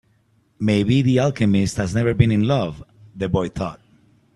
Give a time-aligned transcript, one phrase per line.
[0.59, 2.83] Maybe the alchemist has never been in love,
[3.15, 3.79] the boy thought.